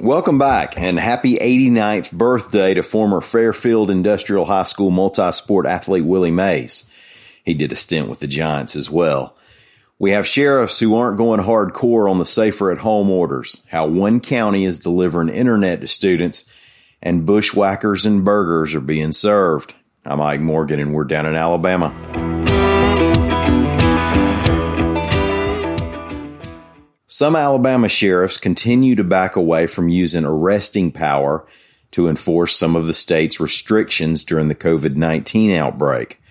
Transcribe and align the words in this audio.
Welcome 0.00 0.38
back 0.38 0.78
and 0.78 0.96
happy 0.96 1.38
89th 1.38 2.12
birthday 2.12 2.72
to 2.72 2.84
former 2.84 3.20
Fairfield 3.20 3.90
Industrial 3.90 4.44
High 4.44 4.62
School 4.62 4.92
multi-sport 4.92 5.66
athlete 5.66 6.04
Willie 6.04 6.30
Mays. 6.30 6.88
He 7.44 7.52
did 7.52 7.72
a 7.72 7.76
stint 7.76 8.08
with 8.08 8.20
the 8.20 8.28
Giants 8.28 8.76
as 8.76 8.88
well. 8.88 9.34
We 9.98 10.12
have 10.12 10.24
sheriffs 10.24 10.78
who 10.78 10.94
aren't 10.94 11.18
going 11.18 11.40
hardcore 11.40 12.08
on 12.08 12.18
the 12.18 12.24
safer 12.24 12.70
at 12.70 12.78
home 12.78 13.10
orders, 13.10 13.64
how 13.70 13.88
one 13.88 14.20
county 14.20 14.64
is 14.64 14.78
delivering 14.78 15.30
internet 15.30 15.80
to 15.80 15.88
students, 15.88 16.48
and 17.02 17.26
bushwhackers 17.26 18.06
and 18.06 18.24
burgers 18.24 18.76
are 18.76 18.80
being 18.80 19.10
served. 19.10 19.74
I'm 20.04 20.18
Mike 20.18 20.40
Morgan 20.40 20.78
and 20.78 20.94
we're 20.94 21.04
down 21.06 21.26
in 21.26 21.34
Alabama. 21.34 22.27
Some 27.18 27.34
Alabama 27.34 27.88
sheriffs 27.88 28.38
continue 28.38 28.94
to 28.94 29.02
back 29.02 29.34
away 29.34 29.66
from 29.66 29.88
using 29.88 30.24
arresting 30.24 30.92
power 30.92 31.44
to 31.90 32.06
enforce 32.06 32.54
some 32.54 32.76
of 32.76 32.86
the 32.86 32.94
state's 32.94 33.40
restrictions 33.40 34.22
during 34.22 34.46
the 34.46 34.54
COVID 34.54 34.94
19 34.94 35.50
outbreak. 35.50 36.22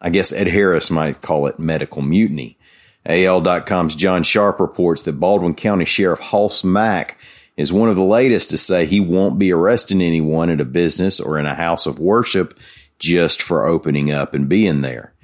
I 0.00 0.10
guess 0.10 0.32
Ed 0.32 0.46
Harris 0.46 0.92
might 0.92 1.22
call 1.22 1.48
it 1.48 1.58
medical 1.58 2.02
mutiny. 2.02 2.56
AL.com's 3.04 3.96
John 3.96 4.22
Sharp 4.22 4.60
reports 4.60 5.02
that 5.02 5.18
Baldwin 5.18 5.56
County 5.56 5.86
Sheriff 5.86 6.20
Hoss 6.20 6.62
Mack 6.62 7.18
is 7.56 7.72
one 7.72 7.88
of 7.88 7.96
the 7.96 8.04
latest 8.04 8.50
to 8.50 8.58
say 8.58 8.86
he 8.86 9.00
won't 9.00 9.40
be 9.40 9.52
arresting 9.52 10.00
anyone 10.00 10.50
at 10.50 10.60
a 10.60 10.64
business 10.64 11.18
or 11.18 11.36
in 11.36 11.46
a 11.46 11.54
house 11.56 11.84
of 11.84 11.98
worship 11.98 12.56
just 13.00 13.42
for 13.42 13.66
opening 13.66 14.12
up 14.12 14.34
and 14.34 14.48
being 14.48 14.82
there. 14.82 15.15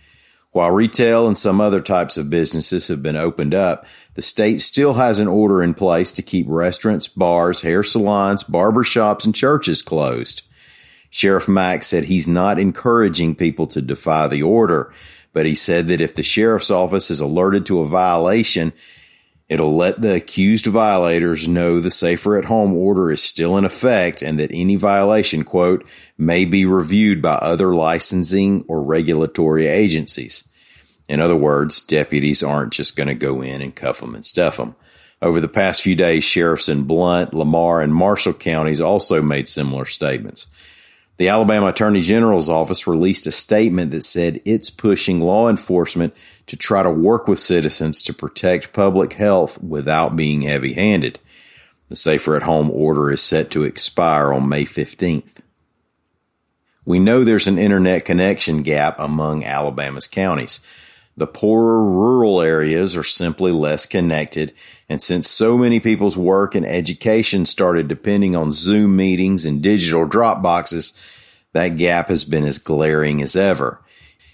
While 0.53 0.70
retail 0.70 1.27
and 1.27 1.36
some 1.36 1.62
other 1.62 1.81
types 1.81 2.19
of 2.19 2.28
businesses 2.28 2.89
have 2.89 3.03
been 3.03 3.17
opened 3.17 3.55
up, 3.55 3.86
the 4.14 4.22
state 4.22 4.61
still 4.61 4.92
has 4.95 5.19
an 5.19 5.27
order 5.27 5.62
in 5.62 5.72
place 5.72 6.12
to 6.12 6.22
keep 6.22 6.47
restaurants, 6.47 7.08
bars, 7.08 7.62
hair 7.62 7.83
salons, 7.83 8.42
barber 8.42 8.84
shops, 8.84 9.25
and 9.25 9.34
churches 9.34 9.80
closed. 9.80 10.42
Sheriff 11.08 11.48
Mack 11.48 11.83
said 11.83 12.05
he's 12.05 12.28
not 12.28 12.58
encouraging 12.58 13.34
people 13.34 13.67
to 13.69 13.80
defy 13.80 14.28
the 14.28 14.42
order, 14.42 14.92
but 15.33 15.47
he 15.47 15.55
said 15.55 15.89
that 15.89 16.03
if 16.03 16.14
the 16.14 16.23
sheriff's 16.23 16.70
office 16.70 17.11
is 17.11 17.20
alerted 17.20 17.64
to 17.67 17.80
a 17.80 17.89
violation, 17.89 18.75
it'll 19.53 19.77
let 19.77 20.00
the 20.00 20.14
accused 20.14 20.64
violators 20.64 21.47
know 21.47 21.78
the 21.78 21.91
safer 21.91 22.39
at 22.39 22.47
home 22.47 22.72
order 22.72 23.11
is 23.11 23.22
still 23.22 23.58
in 23.58 23.67
effect 23.67 24.22
and 24.22 24.39
that 24.39 24.50
any 24.50 24.77
violation, 24.77 25.45
quote, 25.45 25.86
may 26.17 26.47
be 26.47 26.64
reviewed 26.64 27.20
by 27.20 27.34
other 27.34 27.75
licensing 27.75 28.64
or 28.67 28.83
regulatory 28.83 29.67
agencies. 29.67 30.48
In 31.06 31.20
other 31.20 31.36
words, 31.36 31.83
deputies 31.83 32.42
aren't 32.42 32.73
just 32.73 32.97
going 32.97 33.08
to 33.08 33.14
go 33.14 33.42
in 33.42 33.61
and 33.61 33.77
cuff 33.77 34.00
them 34.00 34.14
and 34.14 34.25
stuff 34.25 34.56
them. 34.56 34.75
Over 35.20 35.39
the 35.39 35.48
past 35.48 35.83
few 35.83 35.95
days, 35.95 36.25
sheriffs 36.25 36.70
in 36.70 36.84
Blunt, 36.84 37.34
Lamar, 37.34 37.83
and 37.83 37.95
Marshall 37.95 38.33
counties 38.33 38.80
also 38.80 39.20
made 39.20 39.48
similar 39.48 39.84
statements. 39.84 40.47
The 41.22 41.28
Alabama 41.28 41.68
Attorney 41.68 42.00
General's 42.00 42.48
office 42.48 42.88
released 42.88 43.28
a 43.28 43.30
statement 43.30 43.92
that 43.92 44.02
said 44.02 44.40
it's 44.44 44.70
pushing 44.70 45.20
law 45.20 45.48
enforcement 45.48 46.16
to 46.48 46.56
try 46.56 46.83
to 46.83 46.90
work 46.90 47.28
with 47.28 47.38
citizens 47.38 48.02
to 48.02 48.12
protect 48.12 48.72
public 48.72 49.12
health 49.12 49.62
without 49.62 50.16
being 50.16 50.42
heavy 50.42 50.72
handed. 50.72 51.20
The 51.88 51.94
Safer 51.94 52.34
at 52.34 52.42
Home 52.42 52.72
order 52.72 53.12
is 53.12 53.22
set 53.22 53.52
to 53.52 53.62
expire 53.62 54.32
on 54.32 54.48
May 54.48 54.64
15th. 54.64 55.38
We 56.84 56.98
know 56.98 57.22
there's 57.22 57.46
an 57.46 57.56
internet 57.56 58.05
connection 58.05 58.62
gap 58.62 58.98
among 58.98 59.44
Alabama's 59.44 60.08
counties. 60.08 60.58
The 61.17 61.27
poorer 61.27 61.84
rural 61.84 62.40
areas 62.40 62.96
are 62.96 63.02
simply 63.02 63.52
less 63.52 63.84
connected. 63.84 64.52
And 64.89 65.02
since 65.02 65.28
so 65.28 65.58
many 65.58 65.78
people's 65.78 66.17
work 66.17 66.55
and 66.55 66.64
education 66.64 67.45
started 67.45 67.89
depending 67.89 68.34
on 68.34 68.52
Zoom 68.52 68.96
meetings 68.96 69.45
and 69.45 69.62
digital 69.62 70.06
drop 70.06 70.42
boxes, 70.42 70.98
that 71.52 71.77
gap 71.77 72.08
has 72.08 72.24
been 72.24 72.45
as 72.45 72.58
glaring 72.58 73.20
as 73.20 73.36
ever. 73.36 73.80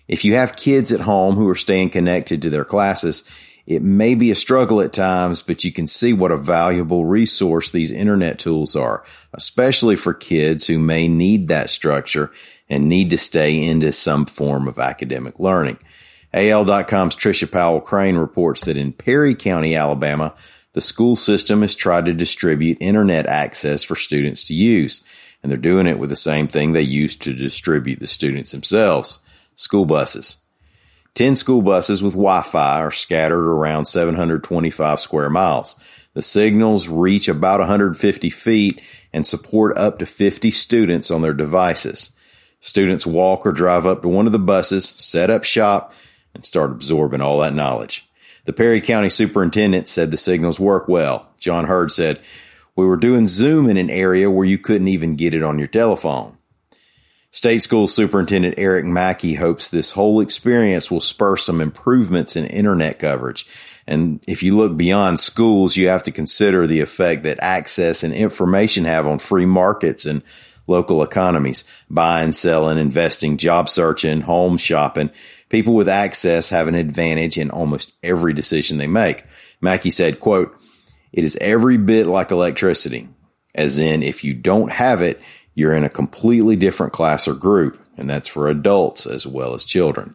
If 0.07 0.25
you 0.25 0.35
have 0.35 0.57
kids 0.57 0.93
at 0.93 1.01
home 1.01 1.35
who 1.35 1.49
are 1.49 1.57
staying 1.57 1.91
connected 1.91 2.43
to 2.43 2.51
their 2.51 2.65
classes, 2.65 3.25
it 3.67 3.83
may 3.83 4.15
be 4.15 4.31
a 4.31 4.35
struggle 4.35 4.81
at 4.81 4.95
times, 4.95 5.43
but 5.43 5.63
you 5.63 5.73
can 5.73 5.87
see 5.87 6.15
what 6.15 6.33
a 6.33 6.39
valuable 6.39 7.05
resource 7.05 7.71
these 7.71 7.91
internet 7.91 8.39
tools 8.39 8.75
are, 8.75 9.05
especially 9.35 9.97
for 9.97 10.15
kids 10.15 10.67
who 10.67 10.79
may 10.79 11.07
need 11.07 11.49
that 11.49 11.69
structure 11.69 12.31
and 12.71 12.89
need 12.89 13.11
to 13.11 13.19
stay 13.19 13.63
into 13.63 13.93
some 13.93 14.25
form 14.25 14.69
of 14.69 14.79
academic 14.79 15.39
learning. 15.39 15.77
AL.com's 16.35 17.17
Trisha 17.17 17.51
Powell 17.51 17.81
Crain 17.81 18.17
reports 18.17 18.65
that 18.67 18.77
in 18.77 18.93
Perry 18.93 19.35
County, 19.35 19.75
Alabama, 19.75 20.35
the 20.73 20.81
school 20.81 21.17
system 21.17 21.63
has 21.63 21.75
tried 21.75 22.05
to 22.05 22.13
distribute 22.13 22.79
internet 22.81 23.27
access 23.27 23.83
for 23.83 23.97
students 23.97 24.45
to 24.45 24.55
use, 24.55 25.05
and 25.43 25.51
they're 25.51 25.57
doing 25.57 25.87
it 25.87 25.99
with 25.99 26.11
the 26.11 26.17
same 26.17 26.47
thing 26.47 26.73
they 26.73 26.83
used 26.83 27.23
to 27.23 27.33
distribute 27.33 28.01
the 28.01 28.07
students 28.07 28.53
themselves 28.53 29.21
school 29.57 29.87
buses. 29.87 30.39
10 31.15 31.35
school 31.35 31.63
buses 31.63 32.01
with 32.03 32.13
Wi 32.13 32.43
Fi 32.43 32.81
are 32.81 32.93
scattered 32.93 33.45
around 33.45 33.87
725 33.87 35.01
square 35.01 35.29
miles. 35.29 35.75
The 36.15 36.23
signals 36.23 36.89
reach 36.89 37.29
about 37.29 37.59
150 37.59 38.31
feet 38.31 38.83
and 39.13 39.27
support 39.27 39.77
up 39.77 39.99
to 39.99 40.07
50 40.07 40.51
students 40.53 41.11
on 41.11 41.23
their 41.23 41.35
devices. 41.35 42.15
Students 42.61 43.07
walk 43.07 43.47
or 43.47 43.53
drive 43.53 43.87
up 43.87 44.03
to 44.03 44.09
one 44.09 44.27
of 44.27 44.33
the 44.33 44.39
buses, 44.39 44.89
set 44.89 45.31
up 45.31 45.45
shop, 45.45 45.93
and 46.35 46.45
start 46.45 46.71
absorbing 46.71 47.21
all 47.21 47.41
that 47.41 47.55
knowledge. 47.55 48.09
The 48.45 48.53
Perry 48.53 48.81
County 48.81 49.11
Superintendent 49.11 49.89
said 49.89 50.11
the 50.11 50.17
signals 50.17 50.59
work 50.59 50.89
well. 50.89 51.29
John 51.39 51.67
Heard 51.67 51.93
said, 51.93 52.21
We 52.77 52.87
were 52.87 52.97
doing 52.97 53.29
Zoom 53.29 53.69
in 53.69 53.77
an 53.77 53.91
area 53.91 54.31
where 54.31 54.47
you 54.47 54.59
couldn't 54.59 54.89
even 54.89 55.17
get 55.17 55.35
it 55.35 55.43
on 55.43 55.59
your 55.59 55.69
telephone. 55.69 56.39
State 57.31 57.63
School 57.63 57.87
Superintendent 57.87 58.55
Eric 58.57 58.87
Mackey 58.87 59.35
hopes 59.35 59.69
this 59.69 59.91
whole 59.91 60.21
experience 60.21 60.91
will 60.91 61.01
spur 61.01 61.37
some 61.37 61.61
improvements 61.61 62.37
in 62.37 62.47
internet 62.47 62.99
coverage. 62.99 63.47
And 63.87 64.25
if 64.27 64.43
you 64.43 64.57
look 64.57 64.77
beyond 64.77 65.21
schools, 65.21 65.77
you 65.77 65.89
have 65.89 66.03
to 66.05 66.11
consider 66.11 66.67
the 66.67 66.81
effect 66.81 67.25
that 67.25 67.39
access 67.43 68.03
and 68.03 68.15
information 68.15 68.85
have 68.85 69.07
on 69.07 69.19
free 69.19 69.47
markets 69.47 70.07
and 70.07 70.23
local 70.67 71.03
economies, 71.03 71.65
buying, 71.91 72.33
selling, 72.33 72.79
investing, 72.79 73.37
job 73.37 73.69
searching, 73.69 74.21
home 74.21 74.57
shopping. 74.57 75.11
People 75.49 75.75
with 75.75 75.89
access 75.89 76.51
have 76.51 76.69
an 76.69 76.75
advantage 76.75 77.39
in 77.39 77.51
almost 77.51 77.95
every 78.03 78.35
decision 78.35 78.79
they 78.79 78.87
make. 78.87 79.25
Mackey 79.61 79.91
said, 79.91 80.21
quote, 80.21 80.55
it 81.13 81.25
is 81.25 81.39
every 81.41 81.79
bit 81.79 82.07
like 82.07 82.31
electricity, 82.31 83.09
as 83.55 83.79
in 83.79 84.03
if 84.03 84.25
you 84.25 84.35
don't 84.35 84.71
have 84.71 85.01
it, 85.01 85.21
you're 85.55 85.75
in 85.75 85.85
a 85.85 85.91
completely 85.91 86.55
different 86.55 86.93
class 86.93 87.27
or 87.27 87.35
group, 87.35 87.83
and 87.97 88.09
that's 88.09 88.29
for 88.29 88.49
adults 88.49 89.07
as 89.07 89.27
well 89.27 89.55
as 89.55 89.65
children. 89.65 90.15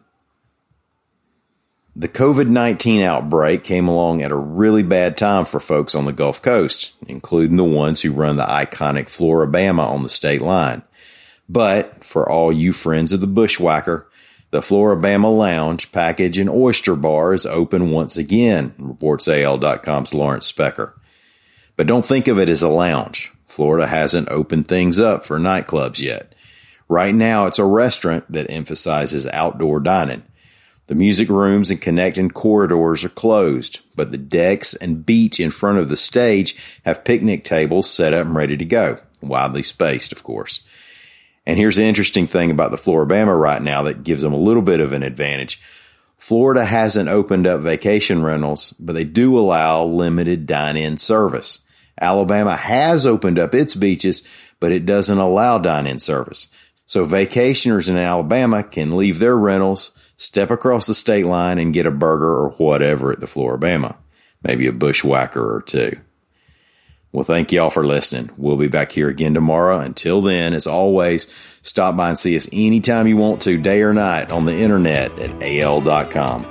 The 1.96 2.08
COVID 2.08 2.48
19 2.48 3.02
outbreak 3.02 3.62
came 3.62 3.86
along 3.86 4.22
at 4.22 4.32
a 4.32 4.36
really 4.36 4.82
bad 4.82 5.16
time 5.16 5.44
for 5.44 5.60
folks 5.60 5.94
on 5.94 6.06
the 6.06 6.12
Gulf 6.12 6.42
Coast, 6.42 6.92
including 7.06 7.56
the 7.56 7.62
ones 7.62 8.00
who 8.00 8.10
run 8.10 8.36
the 8.36 8.44
iconic 8.44 9.08
Flora-Bama 9.08 9.86
on 9.86 10.02
the 10.02 10.08
state 10.08 10.40
line. 10.40 10.82
But 11.48 12.02
for 12.02 12.28
all 12.28 12.52
you 12.52 12.72
friends 12.72 13.12
of 13.12 13.20
the 13.20 13.28
Bushwhacker, 13.28 14.08
the 14.54 14.62
Flora-Bama 14.62 15.36
Lounge, 15.36 15.90
Package, 15.90 16.38
and 16.38 16.48
Oyster 16.48 16.94
Bar 16.94 17.34
is 17.34 17.44
open 17.44 17.90
once 17.90 18.16
again, 18.16 18.72
reports 18.78 19.26
AL.com's 19.26 20.14
Lawrence 20.14 20.52
Specker. 20.52 20.92
But 21.74 21.88
don't 21.88 22.04
think 22.04 22.28
of 22.28 22.38
it 22.38 22.48
as 22.48 22.62
a 22.62 22.68
lounge. 22.68 23.32
Florida 23.46 23.88
hasn't 23.88 24.28
opened 24.30 24.68
things 24.68 25.00
up 25.00 25.26
for 25.26 25.40
nightclubs 25.40 26.00
yet. 26.00 26.36
Right 26.88 27.12
now, 27.12 27.46
it's 27.46 27.58
a 27.58 27.64
restaurant 27.64 28.30
that 28.30 28.48
emphasizes 28.48 29.26
outdoor 29.26 29.80
dining. 29.80 30.22
The 30.86 30.94
music 30.94 31.28
rooms 31.30 31.72
and 31.72 31.80
connecting 31.80 32.30
corridors 32.30 33.02
are 33.02 33.08
closed, 33.08 33.80
but 33.96 34.12
the 34.12 34.18
decks 34.18 34.76
and 34.76 35.04
beach 35.04 35.40
in 35.40 35.50
front 35.50 35.78
of 35.78 35.88
the 35.88 35.96
stage 35.96 36.78
have 36.84 37.02
picnic 37.02 37.42
tables 37.42 37.90
set 37.90 38.14
up 38.14 38.24
and 38.24 38.36
ready 38.36 38.56
to 38.56 38.64
go, 38.64 39.00
widely 39.20 39.64
spaced, 39.64 40.12
of 40.12 40.22
course. 40.22 40.64
And 41.46 41.58
here's 41.58 41.76
the 41.76 41.84
interesting 41.84 42.26
thing 42.26 42.50
about 42.50 42.70
the 42.70 42.78
Flora-Bama 42.78 43.38
right 43.38 43.60
now 43.60 43.82
that 43.82 44.02
gives 44.02 44.22
them 44.22 44.32
a 44.32 44.38
little 44.38 44.62
bit 44.62 44.80
of 44.80 44.92
an 44.92 45.02
advantage. 45.02 45.60
Florida 46.16 46.64
hasn't 46.64 47.10
opened 47.10 47.46
up 47.46 47.60
vacation 47.60 48.22
rentals, 48.22 48.70
but 48.80 48.94
they 48.94 49.04
do 49.04 49.38
allow 49.38 49.84
limited 49.84 50.46
dine-in 50.46 50.96
service. 50.96 51.66
Alabama 52.00 52.56
has 52.56 53.06
opened 53.06 53.38
up 53.38 53.54
its 53.54 53.74
beaches, 53.74 54.26
but 54.58 54.72
it 54.72 54.86
doesn't 54.86 55.18
allow 55.18 55.58
dine 55.58 55.86
in 55.86 55.98
service. 55.98 56.50
So 56.86 57.04
vacationers 57.04 57.88
in 57.88 57.96
Alabama 57.96 58.62
can 58.62 58.96
leave 58.96 59.18
their 59.18 59.36
rentals, 59.36 59.98
step 60.16 60.50
across 60.50 60.86
the 60.86 60.94
state 60.94 61.26
line, 61.26 61.58
and 61.58 61.74
get 61.74 61.86
a 61.86 61.90
burger 61.90 62.30
or 62.30 62.50
whatever 62.52 63.12
at 63.12 63.20
the 63.20 63.26
Flora-Bama. 63.26 63.96
Maybe 64.42 64.66
a 64.66 64.72
bushwhacker 64.72 65.56
or 65.56 65.62
two. 65.62 65.98
Well, 67.14 67.22
thank 67.22 67.52
y'all 67.52 67.70
for 67.70 67.86
listening. 67.86 68.30
We'll 68.36 68.56
be 68.56 68.66
back 68.66 68.90
here 68.90 69.08
again 69.08 69.34
tomorrow. 69.34 69.78
Until 69.78 70.20
then, 70.20 70.52
as 70.52 70.66
always, 70.66 71.32
stop 71.62 71.96
by 71.96 72.08
and 72.08 72.18
see 72.18 72.34
us 72.34 72.48
anytime 72.52 73.06
you 73.06 73.16
want 73.16 73.40
to, 73.42 73.56
day 73.56 73.82
or 73.82 73.94
night, 73.94 74.32
on 74.32 74.46
the 74.46 74.56
internet 74.58 75.16
at 75.20 75.40
al.com. 75.40 76.44